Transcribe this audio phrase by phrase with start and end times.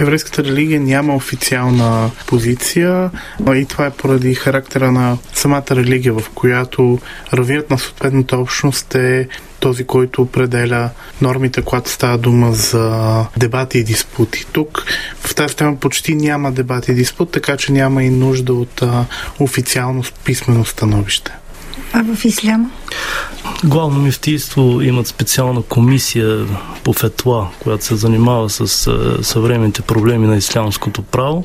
[0.00, 3.10] еврейската религия няма официална позиция
[3.54, 6.98] и това е поради характера на самата религия, в която
[7.32, 9.28] равият на съответната общност е
[9.60, 10.90] този, който определя
[11.22, 14.46] нормите, когато става дума за дебати и диспути.
[14.52, 14.84] Тук
[15.20, 19.04] в тази тема почти няма дебати и диспут, така че няма и нужда от а,
[19.40, 21.32] официално писмено становище.
[21.92, 22.70] А в исляма?
[23.64, 26.46] Главно мифтийство имат специална комисия
[26.84, 28.90] по фетла, която се занимава с
[29.22, 31.44] съвременните проблеми на ислямското право.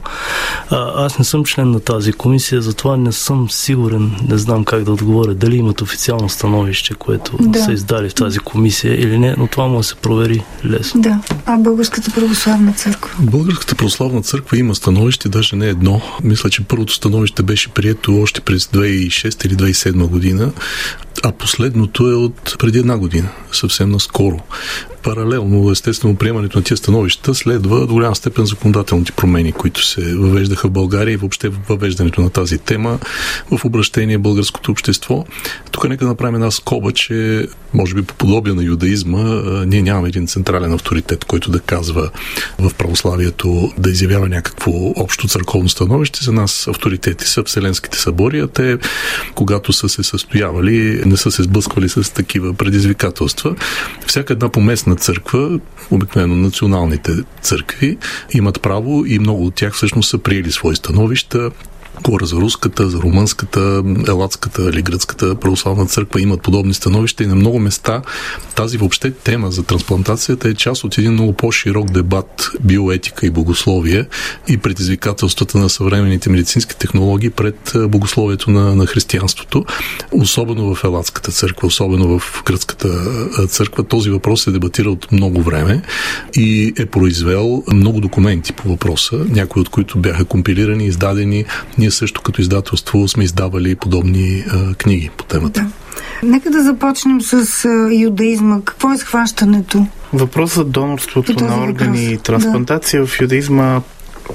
[0.70, 4.84] А, аз не съм член на тази комисия, затова не съм сигурен, не знам как
[4.84, 7.64] да отговоря, дали имат официално становище, което да.
[7.64, 11.02] са издали в тази комисия или не, но това може да се провери лесно.
[11.02, 11.20] Да.
[11.46, 13.12] А Българската православна църква?
[13.20, 16.02] Българската православна църква има становище, даже не едно.
[16.24, 20.33] Мисля, че първото становище беше прието още през 2006 или 2007 година
[21.24, 24.40] а последното е от преди една година, съвсем наскоро
[25.04, 30.68] паралелно, естествено, приемането на тия становища следва до голяма степен законодателните промени, които се въвеждаха
[30.68, 33.00] в България и въобще въвеждането на тази тема
[33.52, 35.26] в обращение българското общество.
[35.72, 39.24] Тук нека направим една скоба, че може би по подобие на юдаизма,
[39.66, 42.10] ние нямаме един централен авторитет, който да казва
[42.60, 46.24] в православието да изявява някакво общо църковно становище.
[46.24, 48.78] За нас авторитети са Вселенските събори, а те,
[49.36, 53.56] когато са се състоявали, не са се сблъсквали с такива предизвикателства.
[54.08, 55.60] Всяка една поместна на църква,
[55.92, 57.98] обикновено националните църкви,
[58.34, 61.52] имат право и много от тях всъщност са приели свои становища,
[62.02, 67.36] Говоря за руската, за румънската, елатската или гръцката православна църква имат подобни становища и на
[67.36, 68.02] много места
[68.56, 74.06] тази въобще тема за трансплантацията е част от един много по-широк дебат биоетика и богословие
[74.48, 79.66] и предизвикателствата на съвременните медицински технологии пред богословието на, на християнството,
[80.12, 82.90] особено в елатската църква, особено в гръцката
[83.48, 83.84] църква.
[83.84, 85.82] Този въпрос се дебатира от много време
[86.36, 91.46] и е произвел много документи по въпроса, някои от които бяха компилирани, издадени
[91.84, 95.62] ние също като издателство сме издавали подобни а, книги по темата.
[95.62, 96.28] Да.
[96.28, 98.62] Нека да започнем с а, юдаизма.
[98.66, 99.88] Какво е схващането?
[100.14, 103.08] Въпросът за донорството на органи и трансплантация да.
[103.08, 103.82] в юдаизма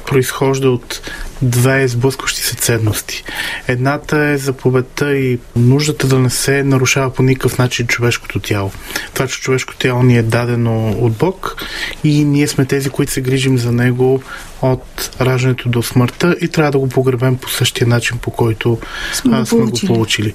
[0.06, 1.10] произхожда от
[1.42, 3.24] две сблъскващи се ценности.
[3.68, 8.72] Едната е заповедта и нуждата да не се нарушава по никакъв начин човешкото тяло.
[9.14, 11.64] Това, че човешкото тяло ни е дадено от Бог
[12.04, 14.22] и ние сме тези, които се грижим за него
[14.62, 18.78] от раждането до смъртта и трябва да го погребем по същия начин, по който
[19.12, 20.34] сме, сме го получили.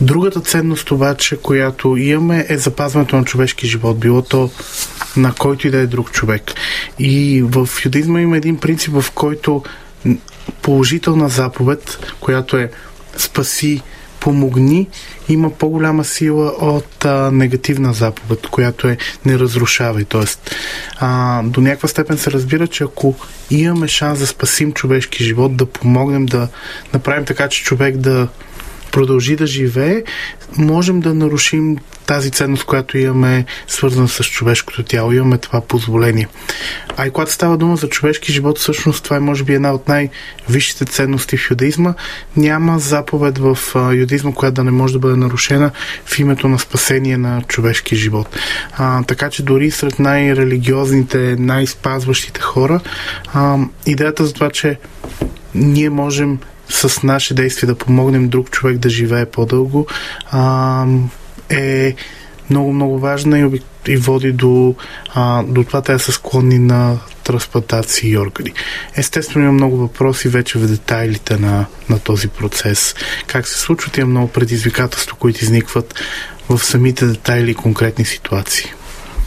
[0.00, 4.50] Другата ценност обаче, която имаме е запазването на човешки живот, било то
[5.16, 6.42] на който и да е друг човек.
[6.98, 9.62] И в юдаизма има един принцип, в който
[10.62, 12.70] положителна заповед, която е
[13.16, 13.82] спаси,
[14.20, 14.88] помогни,
[15.28, 20.04] има по-голяма сила от а, негативна заповед, която е не разрушавай.
[20.04, 20.54] Тоест,
[20.98, 23.14] а, до някаква степен се разбира, че ако
[23.50, 26.48] имаме шанс да спасим човешки живот, да помогнем да
[26.92, 28.28] направим така, че човек да
[28.96, 30.02] продължи да живее,
[30.58, 31.76] можем да нарушим
[32.06, 35.12] тази ценност, която имаме, свързана с човешкото тяло.
[35.12, 36.28] Имаме това позволение.
[36.96, 39.88] А и когато става дума за човешки живот, всъщност това е може би една от
[39.88, 41.94] най-висшите ценности в юдаизма.
[42.36, 43.58] Няма заповед в
[43.94, 45.70] юдаизма, която да не може да бъде нарушена
[46.06, 48.36] в името на спасение на човешки живот.
[48.76, 52.80] А, така че дори сред най-религиозните, най-спазващите хора,
[53.34, 54.78] а, идеята за това, че
[55.54, 56.38] ние можем
[56.68, 59.86] с наши действия да помогнем друг човек да живее по-дълго,
[60.30, 60.86] а,
[61.48, 61.94] е
[62.50, 64.74] много, много важна и, и води до,
[65.14, 68.52] а, до това те са склонни на трансплантации и органи.
[68.96, 72.94] Естествено има много въпроси вече в детайлите на, на този процес.
[73.26, 75.94] Как се случват, има много предизвикателства, които изникват
[76.48, 78.72] в самите детайли и конкретни ситуации.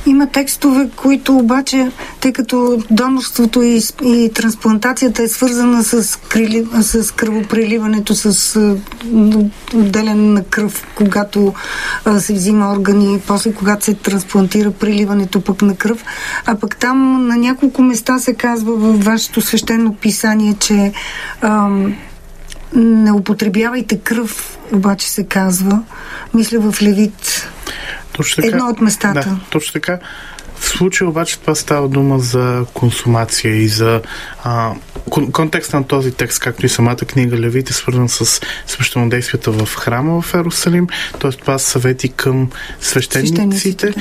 [0.05, 7.15] Има текстове, които обаче, тъй като донорството и, и трансплантацията е свързана с, крили, с
[7.15, 8.59] кръвопреливането, с
[9.73, 11.53] отделяне на кръв, когато
[12.05, 16.05] а, се взима органи, после когато се трансплантира преливането пък на кръв.
[16.45, 20.91] А пък там на няколко места се казва във вашето свещено писание, че
[21.41, 21.69] а,
[22.75, 25.83] не употребявайте кръв, обаче се казва.
[26.33, 27.47] Мисля в Левит
[28.11, 28.55] точно така.
[28.55, 29.29] Едно от местата.
[29.29, 29.99] Да, точно така.
[30.55, 34.01] В случая обаче това става дума за консумация и за
[34.43, 34.71] а,
[35.31, 40.21] контекста на този текст, както и самата книга Левит е свързан с свещенодействията в храма
[40.21, 40.87] в Ерусалим,
[41.19, 41.31] т.е.
[41.31, 42.49] това са съвети към
[42.81, 43.93] свещениците.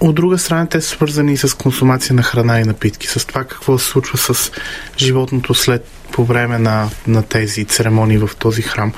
[0.00, 3.44] От друга страна, те са свързани и с консумация на храна и напитки, с това
[3.44, 4.50] какво се случва с
[4.98, 8.92] животното след по време на, на тези церемонии в този храм.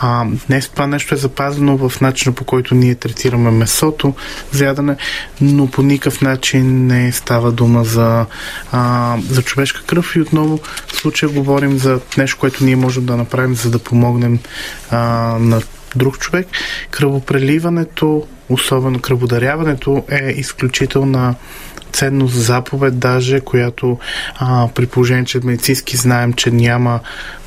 [0.00, 4.14] А, днес това нещо е запазено в начина по който ние третираме месото
[4.52, 4.96] за ядене,
[5.40, 8.26] но по никакъв начин не става дума за,
[8.72, 13.16] а, за човешка кръв и отново в случая говорим за нещо, което ние можем да
[13.16, 14.38] направим, за да помогнем
[14.90, 14.98] а,
[15.40, 15.60] на
[15.96, 16.46] друг човек.
[16.90, 21.34] Кръвопреливането, особено кръводаряването е изключителна
[21.92, 23.98] ценност заповед, даже която
[24.34, 27.00] а, при положение, че медицински знаем, че няма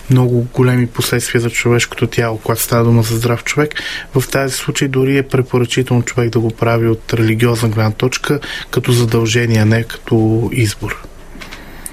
[0.10, 3.82] много големи последствия за човешкото тяло, когато става дума за здрав човек.
[4.16, 8.40] В тази случай дори е препоръчително човек да го прави от религиозна гледна точка,
[8.72, 11.04] като задължение, не като избор.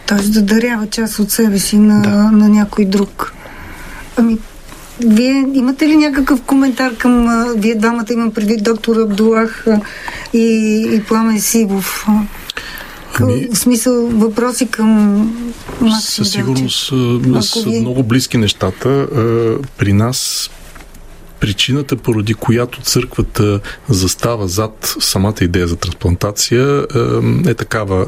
[0.06, 2.11] Тоест да дарява част от себе си на, да.
[2.11, 3.33] на някой друг.
[4.17, 4.39] Ами,
[5.00, 9.67] вие имате ли някакъв коментар към вие двамата, имам предвид доктор Абдулах
[10.32, 10.38] и,
[10.93, 12.06] и Пламен Сивов?
[13.20, 15.19] Ами, в смисъл въпроси към
[15.81, 16.87] Максим Със сигурност
[17.43, 17.81] са ви...
[17.81, 19.06] много близки нещата.
[19.79, 20.50] При нас
[21.44, 26.87] причината, поради която църквата застава зад самата идея за трансплантация,
[27.46, 28.06] е такава.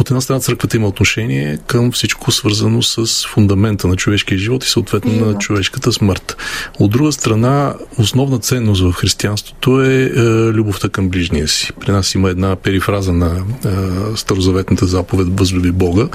[0.00, 4.68] От една страна църквата има отношение към всичко свързано с фундамента на човешкия живот и
[4.68, 6.36] съответно на човешката смърт.
[6.78, 10.20] От друга страна, основна ценност в християнството е, е
[10.52, 11.72] любовта към ближния си.
[11.80, 13.68] При нас има една перифраза на е,
[14.16, 16.08] старозаветната заповед Възлюби Бога.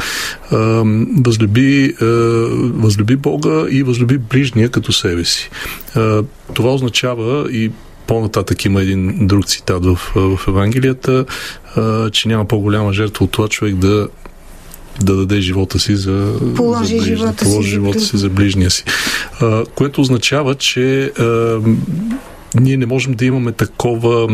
[1.26, 2.06] Възлюби, е,
[2.74, 5.50] възлюби Бога и възлюби ближния като себе си.
[5.98, 6.00] Е,
[6.54, 7.72] това означава и
[8.08, 11.26] по-нататък има един друг цитат в, в Евангелията,
[12.12, 14.08] че няма по-голяма жертва от това човек да
[15.02, 18.84] да даде живота си за, положи за, живота, положи си, живота си за ближния си.
[19.42, 21.60] А, което означава, че а,
[22.56, 24.28] ние не можем да имаме такова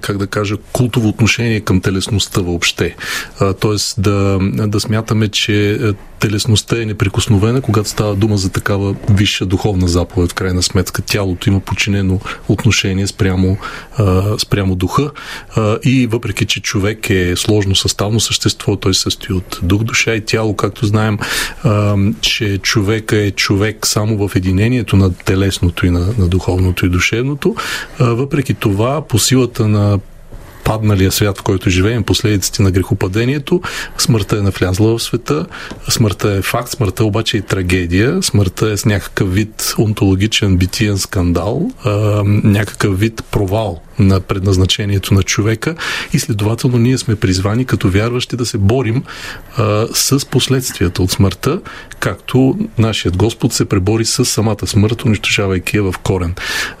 [0.00, 2.96] как да кажа, култово отношение към телесността въобще.
[3.60, 5.78] Тоест да, да смятаме, че
[6.20, 10.32] телесността е неприкосновена, когато става дума за такава висша духовна заповед.
[10.32, 13.58] В крайна сметка тялото има починено отношение спрямо,
[14.38, 15.10] спрямо духа
[15.84, 20.56] и въпреки, че човек е сложно съставно същество, той състои от дух, душа и тяло,
[20.56, 21.18] както знаем,
[22.20, 27.54] че човека е човек само в единението на телесното и на, на духовното и душевното.
[28.00, 30.00] Въпреки това, по силата на
[30.66, 33.60] падналия свят, в който живеем, последиците на грехопадението,
[33.98, 35.46] смъртта е навлязла в света,
[35.88, 41.70] смъртта е факт, смъртта обаче е трагедия, смъртта е с някакъв вид онтологичен битиен скандал,
[42.24, 45.74] някакъв вид провал на предназначението на човека
[46.12, 49.02] и следователно ние сме призвани като вярващи да се борим
[49.56, 51.60] а, с последствията от смъртта,
[52.00, 56.34] както нашият Господ се пребори с самата смърт, унищожавайки я в корен.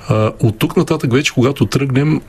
[0.08, 2.20] А, от тук нататък вече, когато тръгнем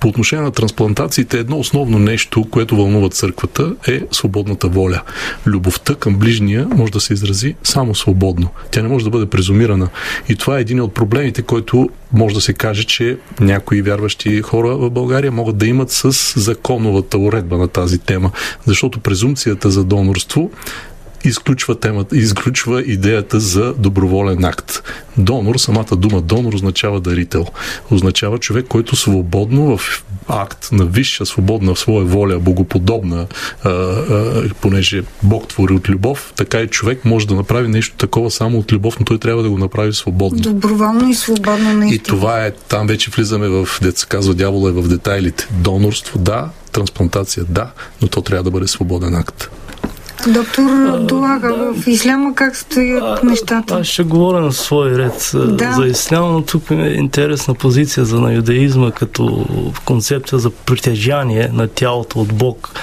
[0.00, 5.02] по отношение на трансплантациите, едно основно нещо, което вълнува църквата е свободната воля.
[5.46, 8.48] Любовта към ближния може да се изрази само свободно.
[8.70, 9.88] Тя не може да бъде презумирана.
[10.28, 14.76] И това е един от проблемите, който може да се каже, че някои вярващи хора
[14.76, 18.30] в България могат да имат с законовата уредба на тази тема.
[18.66, 20.50] Защото презумцията за донорство
[21.24, 24.82] изключва темата, изключва идеята за доброволен акт.
[25.16, 27.46] Донор, самата дума донор означава дарител.
[27.90, 33.26] Означава човек, който свободно в акт на висша свободна в своя воля, богоподобна,
[33.64, 38.30] а, а, понеже Бог твори от любов, така и човек може да направи нещо такова
[38.30, 40.38] само от любов, но той трябва да го направи свободно.
[40.38, 41.94] Доброволно и свободно наистина.
[41.94, 45.48] И това е, там вече влизаме в, деца казва, дявола е в детайлите.
[45.50, 47.70] Донорство, да, трансплантация, да,
[48.02, 49.50] но то трябва да бъде свободен акт.
[50.28, 53.74] Доктор Долага, да, в исляма как стоят а, нещата?
[53.74, 55.72] Аз ще говоря на свой ред да.
[55.72, 59.46] за исляма, но тук е интересна позиция за на юдаизма като
[59.84, 62.74] концепция за притежание на тялото от Бог.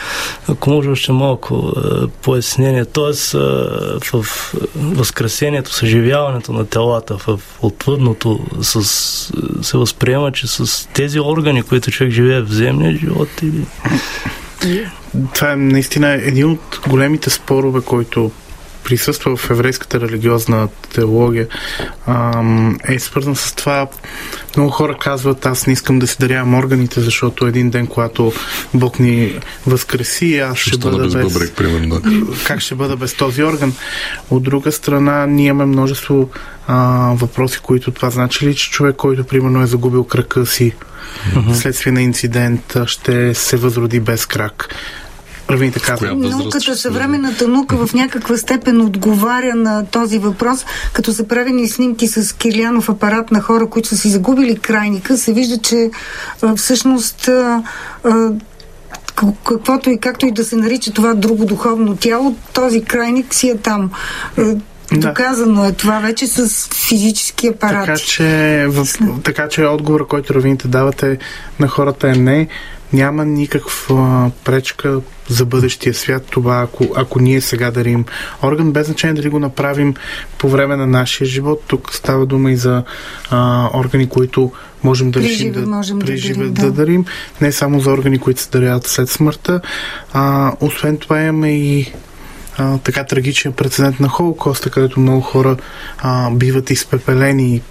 [0.47, 1.73] Ако може още малко
[2.21, 2.85] пояснение.
[2.85, 4.25] Тоест в
[4.75, 8.83] възкресението, съживяването на телата, в отвъдното с,
[9.61, 13.65] се възприема, че с тези органи, които човек живее в земния живот или
[15.33, 18.31] това е наистина един от големите спорове, който
[18.89, 21.47] присъства в еврейската религиозна теология,
[22.89, 23.87] е свързан с това.
[24.57, 28.33] Много хора казват, аз не искам да си дарявам органите, защото един ден, когато
[28.73, 31.13] Бог ни възкреси, аз ще, ще бъда без...
[31.13, 31.33] без...
[31.33, 32.01] Бъбрек, примерно.
[32.47, 33.73] Как ще бъда без този орган?
[34.29, 36.29] От друга страна, ние имаме множество
[36.67, 36.77] а,
[37.15, 40.73] въпроси, които това значи ли, че човек, който примерно е загубил крака си,
[41.33, 41.53] uh-huh.
[41.53, 44.75] следствие на инцидент ще се възроди без крак.
[45.85, 46.15] Казва.
[46.15, 52.35] Науката, съвременната наука в някаква степен отговаря на този въпрос, като са правени снимки с
[52.35, 55.91] кирлянов апарат на хора, които са си загубили крайника, се вижда, че
[56.55, 57.29] всъщност
[59.43, 63.57] каквото и както и да се нарича това друго духовно тяло, този крайник си е
[63.57, 63.91] там.
[64.37, 64.41] Е,
[64.91, 67.85] Доказано е това вече с физически апарат.
[67.85, 68.87] Така че, в,
[69.23, 71.17] така че отговора, който равините давате
[71.59, 72.47] на хората е не.
[72.93, 78.05] Няма никаква пречка за бъдещия свят това, ако, ако ние сега дарим
[78.43, 79.93] орган, без значение дали го направим
[80.37, 81.63] по време на нашия живот.
[81.67, 82.83] Тук става дума и за
[83.29, 84.51] а, органи, които
[84.83, 86.61] можем да решим да, можем да, дарим, да.
[86.61, 87.05] да дарим.
[87.41, 89.61] Не само за органи, които се даряват след смъртта.
[90.13, 91.93] А, освен това имаме и
[92.59, 95.57] а, така трагичен прецедент на Холокоста, където много хора
[95.97, 97.61] а, биват изпепелени.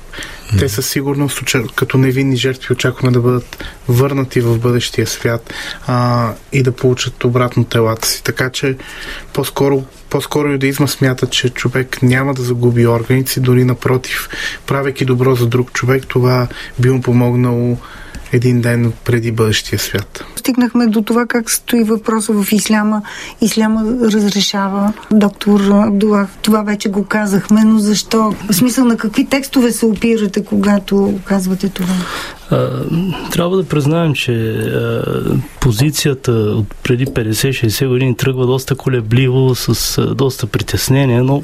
[0.59, 1.43] Те със сигурност,
[1.75, 5.55] като невинни жертви, очакваме да бъдат върнати в бъдещия свят
[5.87, 8.23] а, и да получат обратно телата си.
[8.23, 8.77] Така че
[9.33, 14.29] по-скоро, по-скоро юдаизма смята, че човек няма да загуби органите си, дори напротив,
[14.67, 17.79] правейки добро за друг човек, това би му помогнало
[18.33, 20.25] един ден преди бъдещия свят.
[20.37, 23.03] Стигнахме до това как стои въпроса в исляма.
[23.41, 26.29] Исляма разрешава доктор Абдулах.
[26.43, 28.35] Това вече го казахме, но защо?
[28.51, 31.95] В смисъл на какви текстове се опирате, когато казвате това?
[33.33, 34.65] Трябва да признаем, че
[35.61, 41.43] позицията от преди 50-60 години тръгва доста колебливо, с доста притеснение, но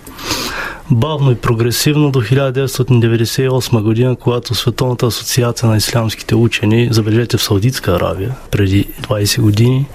[0.91, 7.93] бавно и прогресивно до 1998 година, когато Световната асоциация на ислямските учени, забележете в Саудитска
[7.93, 9.87] Аравия, преди 20 години,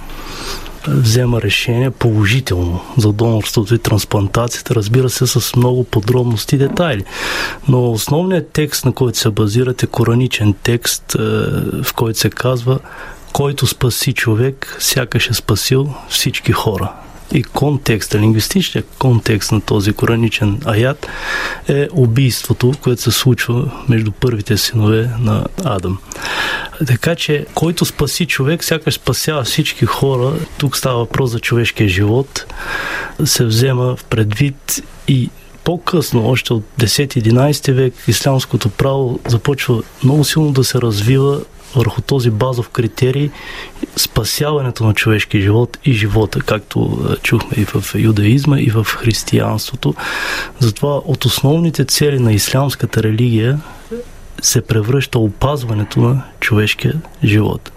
[0.87, 7.03] взема решение положително за донорството и трансплантацията, разбира се, с много подробности и детайли.
[7.67, 11.19] Но основният текст, на който се базират е кораничен текст, е,
[11.83, 12.79] в който се казва
[13.33, 16.93] който спаси човек, сякаш е спасил всички хора
[17.33, 21.07] и контекста, лингвистичният контекст на този кораничен аят
[21.67, 25.97] е убийството, което се случва между първите синове на Адам.
[26.87, 30.33] Така че, който спаси човек, сякаш спасява всички хора.
[30.57, 32.45] Тук става въпрос за човешкия живот.
[33.25, 35.29] Се взема в предвид и
[35.63, 41.41] по-късно, още от 10-11 век, ислямското право започва много силно да се развива
[41.75, 43.29] върху този базов критерий
[43.95, 49.95] спасяването на човешки живот и живота, както е, чухме и в юдаизма, и в християнството.
[50.59, 53.59] Затова от основните цели на ислямската религия
[54.41, 57.71] се превръща опазването на човешкия живот.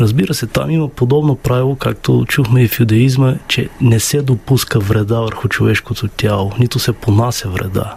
[0.00, 4.78] Разбира се, там има подобно правило, както чухме и в юдаизма, че не се допуска
[4.78, 7.94] вреда върху човешкото тяло, нито се понася вреда.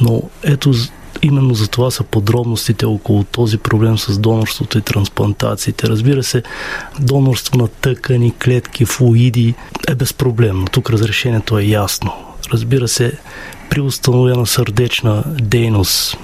[0.00, 0.72] Но ето
[1.24, 5.86] именно за това са подробностите около този проблем с донорството и трансплантациите.
[5.86, 6.42] Разбира се,
[7.00, 9.54] донорство на тъкани, клетки, флуиди
[9.88, 10.66] е безпроблемно.
[10.66, 12.12] Тук разрешението е ясно.
[12.52, 13.12] Разбира се,
[13.70, 16.16] при установена сърдечна дейност,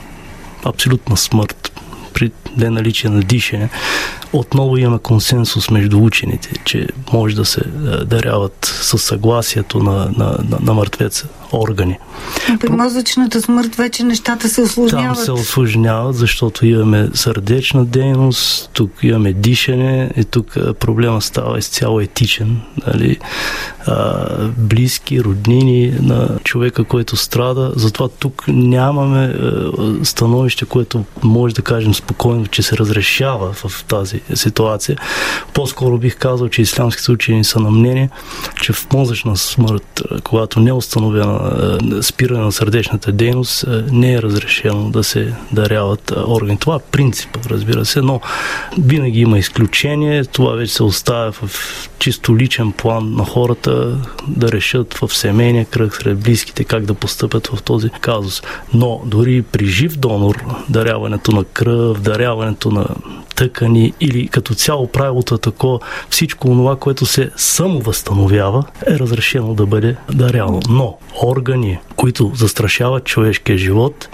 [0.64, 1.72] абсолютна смърт,
[2.14, 3.70] при неналичие на дишане,
[4.32, 10.38] отново имаме консенсус между учените, че може да се е, даряват със съгласието на, на,
[10.48, 11.98] на, на мъртвеца органи.
[12.60, 15.16] При мозъчната смърт вече нещата се осложняват.
[15.16, 21.58] Там се осложняват, защото имаме сърдечна дейност, тук имаме дишане и тук е, проблема става
[21.58, 22.60] изцяло етичен.
[22.86, 23.18] Нали?
[23.86, 24.26] А,
[24.58, 27.72] близки, роднини на човека, който страда.
[27.76, 34.19] Затова тук нямаме е, становище, което може да кажем спокойно, че се разрешава в тази
[34.34, 34.96] ситуация.
[35.54, 38.10] По-скоро бих казал, че ислямските учени са на мнение,
[38.62, 44.90] че в мозъчна смърт, когато не е установена спиране на сърдечната дейност, не е разрешено
[44.90, 46.58] да се даряват органи.
[46.58, 48.20] Това е принцип, разбира се, но
[48.78, 50.24] винаги има изключение.
[50.24, 51.50] Това вече се оставя в
[51.98, 53.98] чисто личен план на хората
[54.28, 58.42] да решат в семейния кръг сред близките как да постъпят в този казус.
[58.74, 62.86] Но дори при жив донор, даряването на кръв, даряването на
[63.34, 65.78] тъкани или като цяло правилото е такова,
[66.10, 70.60] всичко това, което се само възстановява, е разрешено да бъде даряно.
[70.68, 74.08] Но органи, които застрашават човешкия живот,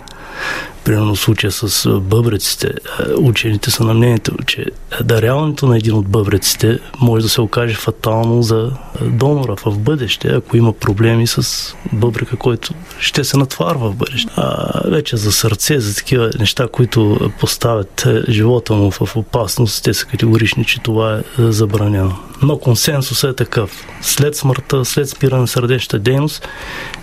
[0.87, 2.73] примерно случая с бъбреците,
[3.16, 4.64] учените са на мнението, че
[5.05, 8.71] даряването на един от бъбреците може да се окаже фатално за
[9.02, 14.33] донора в бъдеще, ако има проблеми с бъбрека, който ще се натварва в бъдеще.
[14.37, 20.07] А вече за сърце, за такива неща, които поставят живота му в опасност, те са
[20.07, 22.16] категорични, че това е забранено.
[22.43, 23.87] Но консенсусът е такъв.
[24.02, 26.49] След смъртта, след спиране на сърдечната дейност,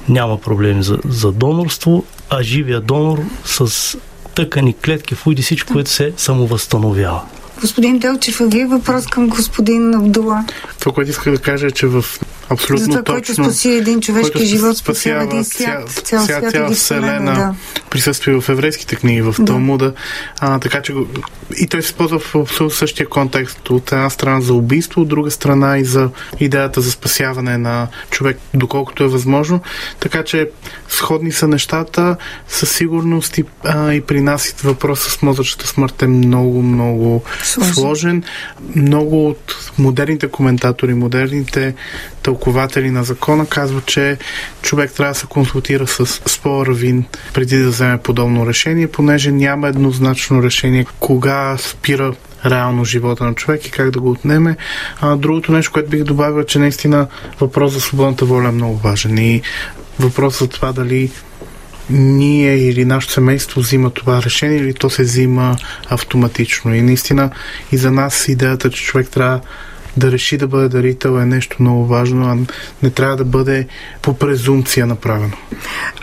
[0.09, 2.03] няма проблеми за, за донорство,
[2.39, 3.97] а живия донор с
[4.35, 7.21] тъкани, клетки, фуиди, всичко, което се самовъзстановява.
[7.61, 10.45] Господин Делчев, а вие въпрос към господин Абдула?
[10.79, 12.05] Това, което исках да кажа е, че в
[12.53, 13.35] Абсолютно За това, точно.
[13.35, 16.75] който спаси един човешки който живот, спасява един свят, ця- цял ця- свят цяла или
[16.75, 17.55] вселена, да.
[17.89, 19.45] присъства в еврейските книги, в Да.
[19.45, 19.93] Талмуда.
[20.39, 21.07] А, така че го-
[21.57, 23.69] и той се използва в абсолютно същия контекст.
[23.69, 28.37] От една страна за убийство, от друга страна и за идеята за спасяване на човек,
[28.53, 29.61] доколкото е възможно.
[29.99, 30.49] Така че
[30.89, 32.15] сходни са нещата.
[32.47, 37.23] Със сигурност и, а, и при нас и въпросът с мозъчната смърт е много, много
[37.43, 37.73] Сложен.
[37.73, 38.23] сложен.
[38.75, 41.75] Много от модерните коментатори, модерните
[42.23, 44.17] тълкователи на закона казват, че
[44.61, 50.43] човек трябва да се консултира с споравин преди да вземе подобно решение, понеже няма еднозначно
[50.43, 52.13] решение кога спира
[52.45, 54.57] реално живота на човек и как да го отнеме.
[55.01, 57.07] А, другото нещо, което бих добавил, е, че наистина
[57.39, 59.41] въпрос за свободната воля е много важен и
[59.99, 61.11] въпрос за това дали
[61.89, 65.55] ние или нашето семейство взима това решение или то се взима
[65.89, 66.75] автоматично.
[66.75, 67.29] И наистина
[67.71, 69.41] и за нас идеята, че човек трябва
[69.97, 72.37] да реши да бъде дарител е нещо много важно, а
[72.83, 73.67] не трябва да бъде
[74.01, 75.33] по презумпция направено.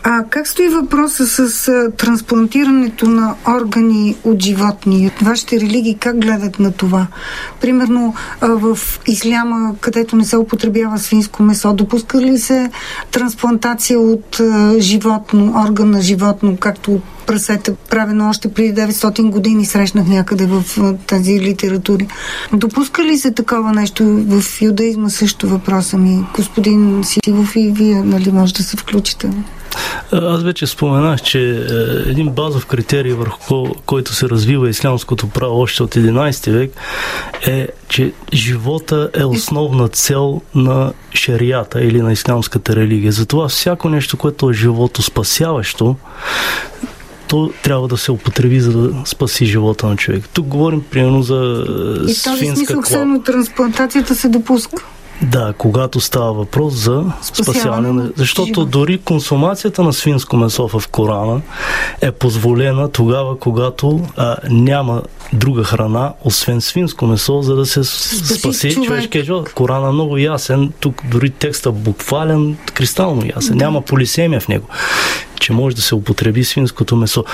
[0.02, 5.10] А как стои въпроса с трансплантирането на органи от животни?
[5.22, 7.06] Вашите религии как гледат на това?
[7.60, 12.70] Примерно в исляма, където не се употребява свинско месо, допуска ли се
[13.10, 14.40] трансплантация от
[14.78, 20.64] животно, орган на животно, както прасета, правено още преди 900 години, срещнах някъде в
[21.06, 22.08] тази литератури.
[22.52, 26.24] Допуска ли се такова нещо в юдаизма също въпроса ми?
[26.34, 29.30] Господин Сивов и вие, нали, може да се включите?
[30.12, 35.60] Аз вече споменах, че е, един базов критерий, върху ко- който се развива ислямското право
[35.60, 36.72] още от 11 век,
[37.46, 43.12] е, че живота е основна цел на шарията или на ислямската религия.
[43.12, 45.96] Затова всяко нещо, което е живото спасяващо,
[47.30, 50.28] то трябва да се употреби, за да спаси живота на човек.
[50.32, 51.64] Тук говорим примерно за
[52.06, 52.86] е, И в този смисъл, клап.
[52.86, 54.84] само трансплантацията се допуска.
[55.22, 58.10] Да, когато става въпрос за Спасяване спасяване на.
[58.16, 61.40] Защото дори консумацията на свинско месо в Корана
[62.00, 68.38] е позволена тогава, когато а, няма друга храна, освен свинско месо, за да се Спаси
[68.38, 68.86] спаси човек.
[68.86, 69.52] човешкия живот.
[69.52, 73.56] Корана е много ясен, тук дори текста буквален, кристално ясен.
[73.56, 74.68] Няма полисемия в него,
[75.40, 77.24] че може да се употреби свинското месо.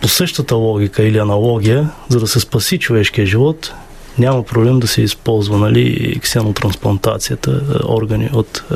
[0.00, 3.72] По същата логика или аналогия, за да се спаси човешкия живот,
[4.18, 8.74] няма проблем да се използва нали, ксенотрансплантацията, е, органи от е,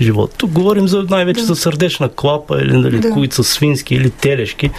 [0.00, 0.34] живот.
[0.38, 1.46] Тук говорим за най-вече Да.
[1.46, 3.10] за сърдечна клапа или нали, Да.
[3.10, 4.70] които са свински или телешки,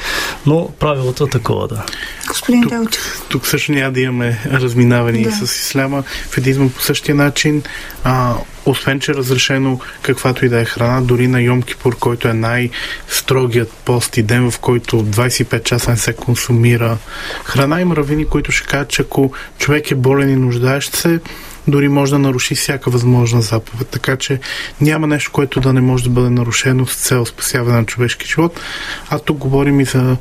[0.46, 1.84] но правилото е такова, да.
[2.28, 3.22] Господин Тук- Делчев.
[3.30, 5.30] Тук също няма да имаме разминаване Да.
[5.30, 5.36] да.
[5.38, 6.04] с исляма.
[6.30, 7.64] В едизма по същия начин,
[8.04, 8.34] а,
[8.66, 12.34] освен че е разрешено каквато и да е храна, дори на Йом Кипур, който е
[12.34, 16.98] най-строгият пост и ден, в който 25 часа не се консумира
[17.44, 21.20] храна, има равини, които ще кажат, че ако човек е болен и нуждаещ се,
[21.68, 23.88] дори може да наруши всяка възможна заповед.
[23.88, 24.40] Така че
[24.82, 28.60] няма нещо, което да не може да бъде нарушено с цел спасяване на човешки живот.
[29.10, 30.18] А тук говорим и за,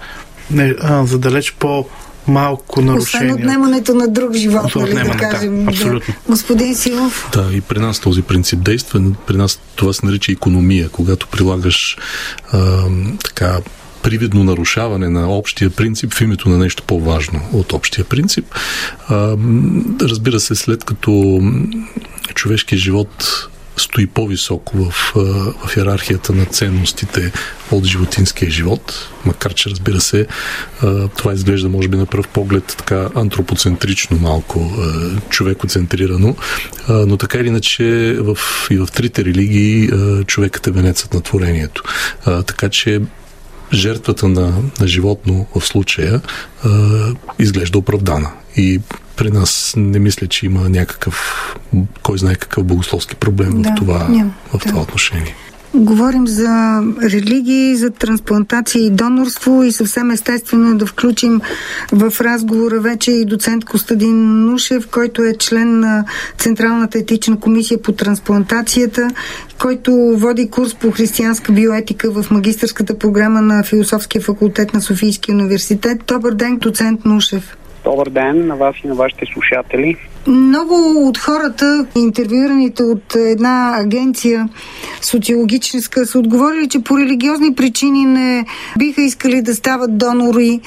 [0.50, 1.86] не, а, за далеч по
[2.26, 3.34] малко Освен нарушения.
[3.34, 5.68] отнемането на друг живот, Освен нали да отнемане, да, кажем.
[5.68, 6.14] абсолютно.
[6.28, 9.02] Господин Силов, Да, и при нас този принцип действа.
[9.26, 11.98] При нас това се нарича економия, когато прилагаш
[12.52, 12.82] а,
[13.24, 13.58] така
[14.04, 18.44] привидно нарушаване на общия принцип в името на нещо по-важно от общия принцип.
[20.00, 21.42] Разбира се, след като
[22.34, 25.12] човешкият живот стои по-високо в,
[25.66, 27.32] в иерархията на ценностите
[27.70, 30.26] от животинския живот, макар че разбира се
[31.16, 34.72] това изглежда може би на пръв поглед така антропоцентрично малко
[35.28, 36.36] човекоцентрирано,
[36.88, 37.84] но така или иначе
[38.20, 38.38] в,
[38.70, 39.90] и в трите религии
[40.26, 41.82] човекът е венецът на творението.
[42.24, 43.00] Така че
[43.74, 46.20] жертвата на, на животно в случая
[46.64, 46.68] а,
[47.38, 48.30] изглежда оправдана.
[48.56, 48.80] И
[49.16, 51.56] при нас не мисля, че има някакъв,
[52.02, 54.58] кой знае какъв богословски проблем Да, в, това, няма, в да.
[54.58, 55.34] това отношение.
[55.74, 61.40] Говорим за религии, за трансплантация и донорство и съвсем естествено е да включим
[61.92, 66.04] в разговора вече и доцент Костадин Нушев, който е член на
[66.38, 69.10] Централната етична комисия по трансплантацията,
[69.58, 75.98] който води курс по християнска биоетика в магистърската програма на Философския факултет на Софийския университет.
[76.06, 77.56] Добър ден, доцент Нушев.
[77.84, 79.96] Добър ден на вас и на вашите слушатели.
[80.26, 80.74] Много
[81.08, 84.48] от хората, интервюираните от една агенция
[85.02, 88.46] социологическа, са отговорили, че по религиозни причини не
[88.78, 90.60] биха искали да стават донори.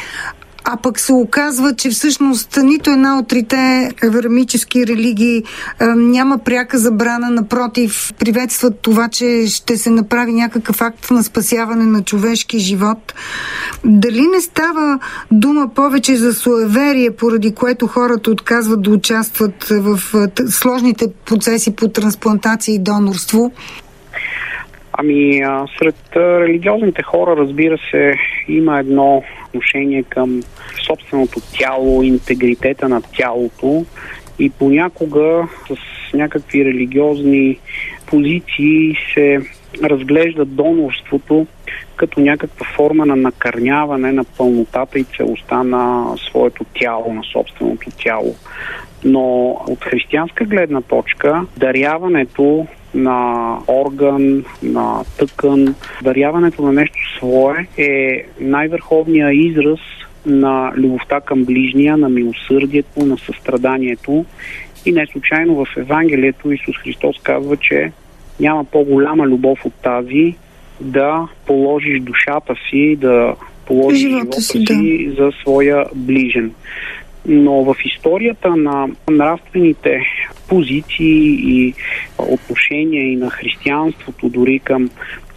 [0.69, 5.43] А пък се оказва, че всъщност нито една от трите аврамически религии
[5.79, 11.85] а, няма пряка забрана, напротив, приветстват това, че ще се направи някакъв акт на спасяване
[11.85, 13.13] на човешки живот.
[13.85, 14.99] Дали не става
[15.31, 19.99] дума повече за суеверие, поради което хората отказват да участват в
[20.49, 23.51] сложните процеси по трансплантация и донорство?
[24.99, 25.41] Ами,
[25.79, 28.13] сред религиозните хора, разбира се,
[28.47, 30.43] има едно отношение към
[30.87, 33.85] собственото тяло, интегритета на тялото
[34.39, 37.59] и понякога с някакви религиозни
[38.07, 39.39] позиции се
[39.83, 41.47] разглежда донорството
[41.95, 48.35] като някаква форма на накърняване на пълнотата и целостта на своето тяло, на собственото тяло.
[49.03, 58.25] Но от християнска гледна точка, даряването на орган, на тъкан, даряването на нещо свое е
[58.39, 59.79] най-върховният израз
[60.25, 64.25] на любовта към ближния, на милосърдието, на състраданието.
[64.85, 67.91] И не случайно в Евангелието Исус Христос казва, че
[68.39, 70.35] няма по-голяма любов от тази
[70.81, 75.23] да положиш душата си, да положиш живота, живота си, си да.
[75.23, 76.51] за своя ближен.
[77.25, 80.01] Но в историята на нравствените
[80.49, 81.73] позиции и
[82.17, 84.89] отношения и на християнството, дори към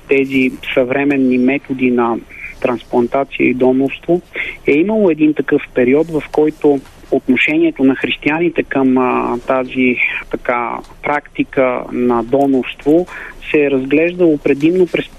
[0.09, 2.17] тези съвременни методи на
[2.61, 4.23] трансплантация и донорство,
[4.67, 9.96] е имало един такъв период, в който отношението на християните към а, тази
[10.31, 13.07] така практика на донорство
[13.51, 15.11] се е разглеждало предимно през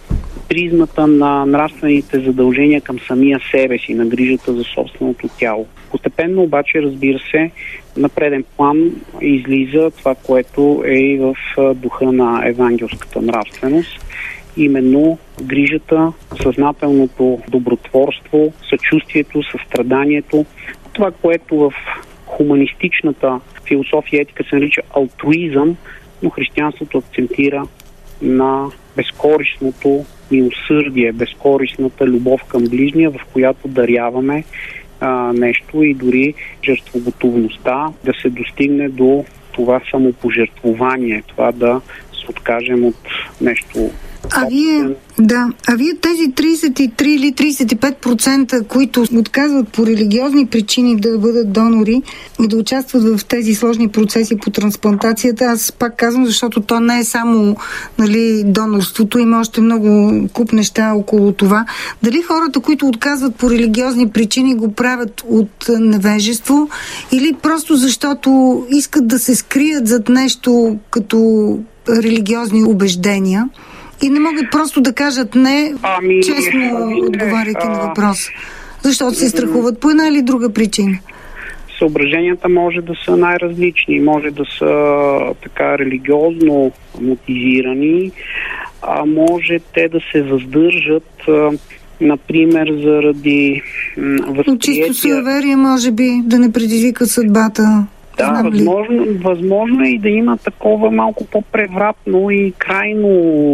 [0.50, 5.68] призмата на нравствените задължения към самия себе си, на грижата за собственото тяло.
[5.92, 7.52] Постепенно обаче, разбира се,
[7.98, 11.36] на преден план излиза това, което е и в
[11.76, 14.02] духа на евангелската нравственост
[14.58, 20.46] именно грижата, съзнателното добротворство, съчувствието, състраданието,
[20.94, 21.74] това, което в
[22.26, 25.78] хуманистичната философия етика се нарича алтруизъм,
[26.24, 27.68] но християнството акцентира
[28.22, 34.44] на безкорисното милосърдие, безкорисната любов към ближния, в която даряваме
[35.00, 41.82] а, нещо и дори жертвоготовността да се достигне до това самопожертвование, това да
[42.14, 43.08] се откажем от
[43.42, 43.90] нещо
[44.34, 51.18] а вие, да, а вие тези 33 или 35%, които отказват по религиозни причини да
[51.18, 52.02] бъдат донори
[52.44, 57.00] и да участват в тези сложни процеси по трансплантацията, аз пак казвам, защото то не
[57.00, 57.56] е само
[58.00, 61.66] нали, донорството, има още много куп неща около това.
[62.04, 66.70] Дали хората, които отказват по религиозни причини, го правят от невежество
[67.12, 73.50] или просто защото искат да се скрият зад нещо като религиозни убеждения?
[74.02, 77.70] И не могат просто да кажат не, ами, честно ами, отговаряйки а...
[77.70, 78.28] на въпрос.
[78.82, 80.98] Защото се страхуват по една или друга причина.
[81.80, 84.00] Съображенията може да са най-различни.
[84.00, 88.12] Може да са така религиозно мотивирани,
[88.82, 91.22] а може те да се въздържат
[92.02, 93.62] например, заради
[94.28, 94.58] възприятие...
[94.60, 97.88] Чисто суеверие, може би, да не предизвика съдбата
[98.22, 103.10] да, възможно, възможно е и да има такова малко по-превратно и крайно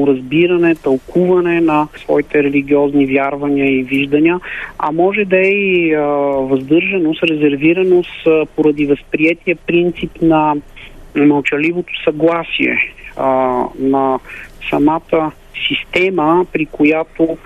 [0.08, 4.39] разбиране, тълкуване на своите религиозни вярвания и виждания,
[4.80, 6.01] а може да е и а,
[6.41, 10.56] въздържаност, резервираност а, поради възприятие принцип на
[11.15, 13.27] мълчаливото съгласие а,
[13.80, 14.19] на
[14.69, 15.32] самата
[15.67, 17.38] система, при която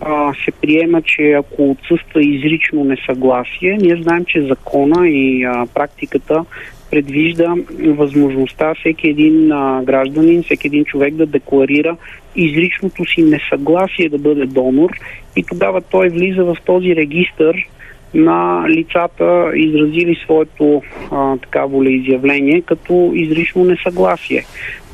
[0.00, 6.44] а, се приема, че ако отсъства изрично несъгласие, ние знаем, че закона и а, практиката
[6.90, 11.96] предвижда възможността всеки един а, гражданин, всеки един човек да декларира
[12.36, 14.90] изричното си несъгласие да бъде донор
[15.36, 17.68] и тогава той влиза в този регистър
[18.14, 24.44] на лицата, изразили своето а, така волеизявление като изрично несъгласие.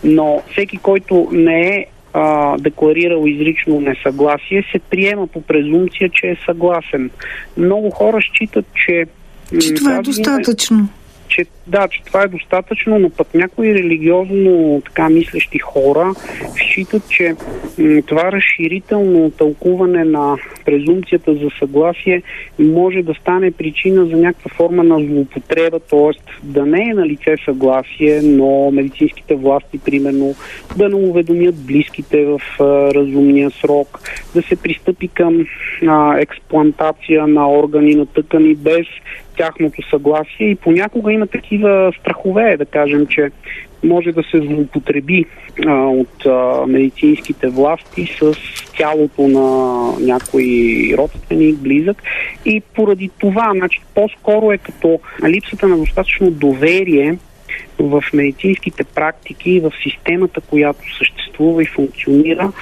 [0.04, 6.36] Но всеки, който не е а, декларирал изрично несъгласие, се приема по презумпция, че е
[6.46, 7.10] съгласен.
[7.56, 9.04] Много хора считат, че...
[9.60, 10.88] Че това е достатъчно
[11.34, 16.12] че да, че това е достатъчно, но пък някои религиозно така мислещи хора
[16.56, 17.34] считат, че
[17.78, 22.22] м- това разширително тълкуване на презумпцията за съгласие
[22.58, 26.10] може да стане причина за някаква форма на злоупотреба, т.е.
[26.42, 30.34] да не е на лице съгласие, но медицинските власти, примерно,
[30.76, 34.00] да не уведомят близките в а, разумния срок,
[34.34, 35.46] да се пристъпи към
[36.18, 38.86] експлантация на органи на тъкани без
[39.36, 43.30] тяхното съгласие и понякога има такива страхове, да кажем, че
[43.84, 45.24] може да се злоупотреби
[45.66, 48.34] а, от а, медицинските власти с
[48.76, 50.44] тялото на някой
[50.98, 52.02] родственик, близък.
[52.44, 57.18] И поради това, значи, по-скоро е като липсата на достатъчно доверие
[57.78, 62.52] в медицинските практики, в системата, която съществува и функционира,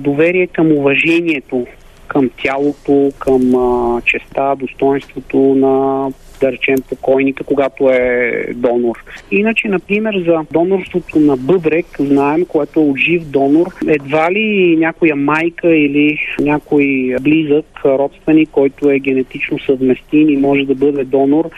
[0.00, 1.66] доверие към уважението
[2.10, 6.06] към тялото, към а, честа, достоинството на
[6.40, 9.04] да речем покойника, когато е донор.
[9.30, 15.16] Иначе, например, за донорството на бъбрек, знаем, което е от жив донор, едва ли някоя
[15.16, 21.50] майка или някой близък родственик, който е генетично съвместим и може да бъде донор,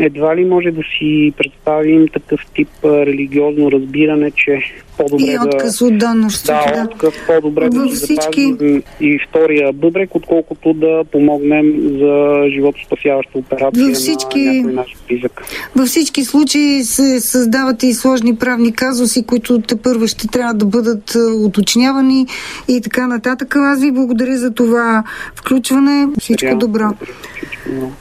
[0.00, 4.58] едва ли може да си представим такъв тип религиозно разбиране, че
[4.96, 5.84] по-добре и отказ да...
[5.84, 6.60] от донорството.
[6.66, 6.88] Да, да.
[6.90, 8.54] отказ по-добре Във да всички...
[9.00, 14.38] и втория бъбрек, отколкото да помогнем за животоспасяваща операция Във всички...
[14.38, 15.42] на някой наш близък.
[15.76, 20.66] Във всички случаи се създават и сложни правни казуси, които те първо ще трябва да
[20.66, 22.26] бъдат уточнявани
[22.68, 23.56] и така нататък.
[23.56, 25.04] Аз ви благодаря за това
[25.34, 26.06] включване.
[26.18, 26.88] Всичко добро.
[27.36, 27.92] Всичко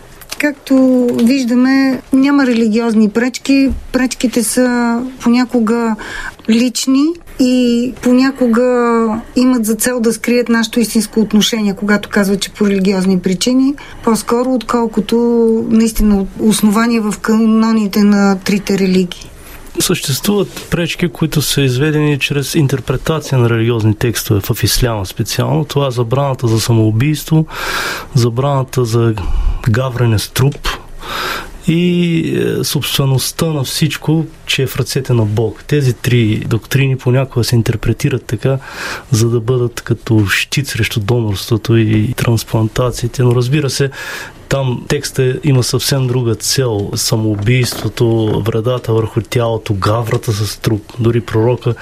[0.41, 3.69] Както виждаме, няма религиозни пречки.
[3.91, 5.95] Пречките са понякога
[6.49, 7.05] лични
[7.39, 13.19] и понякога имат за цел да скрият нашето истинско отношение, когато казват, че по религиозни
[13.19, 15.15] причини, по-скоро, отколкото
[15.69, 19.30] наистина основания в каноните на трите религии.
[19.79, 25.65] Съществуват пречки, които са изведени чрез интерпретация на религиозни текстове в исляма специално.
[25.65, 27.45] Това е забраната за самоубийство,
[28.15, 29.13] забраната за
[29.69, 30.67] гаврене с труп
[31.67, 35.63] и е, собствеността на всичко, че е в ръцете на Бог.
[35.67, 38.57] Тези три доктрини понякога се интерпретират така,
[39.11, 43.89] за да бъдат като щит срещу донорството и трансплантациите, но разбира се,
[44.51, 46.91] там текста има съвсем друга цел.
[46.95, 50.81] Самоубийството, вредата върху тялото, гаврата с труп.
[50.99, 51.73] Дори пророка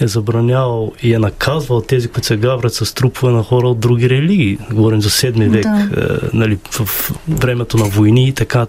[0.00, 4.10] е забранявал и е наказвал тези, които се гаврат с трупове на хора от други
[4.10, 4.58] религии.
[4.72, 6.02] Говорим за 7 век, да.
[6.02, 8.66] е, нали, в времето на войни и така.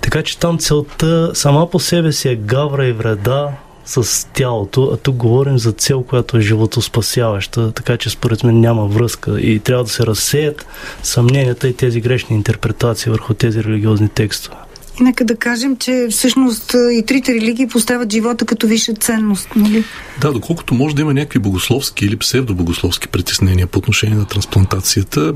[0.00, 3.48] Така че там целта сама по себе си е гавра и вреда
[3.84, 8.86] с тялото, а тук говорим за цел, която е животоспасяваща, така че според мен няма
[8.86, 10.66] връзка и трябва да се разсеят
[11.02, 14.56] съмненията и тези грешни интерпретации върху тези религиозни текстове.
[15.00, 19.84] И нека да кажем, че всъщност и трите религии поставят живота като висша ценност, нали?
[20.20, 25.34] Да, доколкото може да има някакви богословски или псевдобогословски притеснения по отношение на трансплантацията,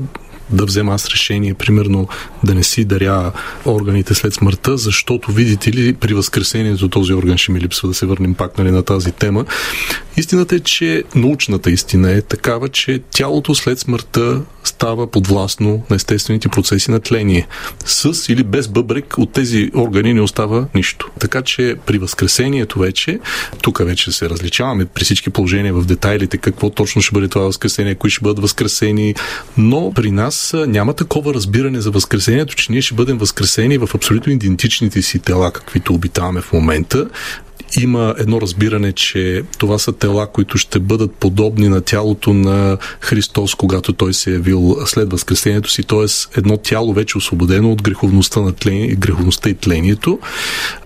[0.49, 2.07] да взема аз решение, примерно
[2.43, 3.31] да не си даря
[3.65, 8.05] органите след смъртта, защото видите ли при възкресението този орган ще ми липсва да се
[8.05, 9.45] върнем пак нали, на тази тема.
[10.19, 16.49] Истината е, че научната истина е такава, че тялото след смъртта става подвластно на естествените
[16.49, 17.47] процеси на тление.
[17.85, 21.09] С или без бъбрек от тези органи не остава нищо.
[21.19, 23.19] Така че при възкресението вече,
[23.61, 27.95] тук вече се различаваме при всички положения в детайлите, какво точно ще бъде това възкресение,
[27.95, 29.15] кои ще бъдат възкресени,
[29.57, 34.33] но при нас няма такова разбиране за възкресението, че ние ще бъдем възкресени в абсолютно
[34.33, 37.09] идентичните си тела, каквито обитаваме в момента
[37.81, 43.55] има едно разбиране, че това са тела, които ще бъдат подобни на тялото на Христос,
[43.55, 46.37] когато той се е явил след възкресението си, т.е.
[46.39, 50.19] едно тяло вече освободено от греховността, на тление, греховността и тлението,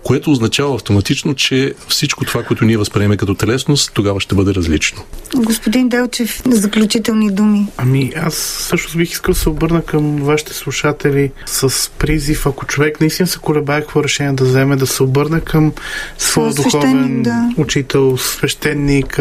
[0.04, 5.04] което означава автоматично, че всичко това, което ние възприемем като телесност, тогава ще бъде различно.
[5.36, 7.68] Господин Делчев, заключителни думи.
[7.78, 8.36] Ами аз
[8.70, 13.40] също бих искал да се обърна към вашите слушатели с призив, ако човек наистина се
[13.40, 15.74] колебае какво решение да вземе, да се обърне към
[16.18, 17.50] своя духовен да.
[17.58, 19.20] учител, свещеник,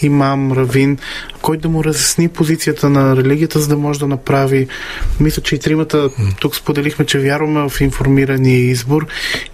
[0.00, 0.98] имам, равин,
[1.42, 4.66] който да му разясни позицията на религията, за да може да направи.
[5.20, 9.06] Мисля, че и тримата тук споделихме, че вярваме в информирания избор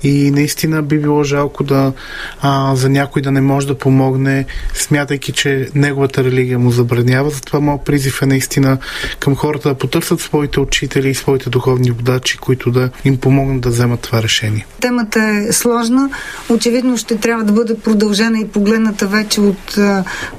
[0.02, 1.92] и наистина би било жалко да
[2.40, 4.44] а, за някой да не може да помогне,
[4.74, 7.30] смятайки, че неговата религия му забранява.
[7.30, 8.78] Затова моят призив е наистина
[9.20, 13.68] към хората да потърсят своите учители и своите духовни водачи, които да им помогнат да
[13.68, 14.66] вземат това решение.
[14.80, 16.10] Темата е сложна.
[16.48, 19.78] Очевидно ще трябва да бъде продължена и погледната вече от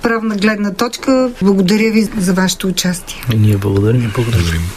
[0.01, 1.31] правна гледна точка.
[1.41, 3.23] Благодаря ви за вашето участие.
[3.37, 4.71] Ние благодарим благодарим.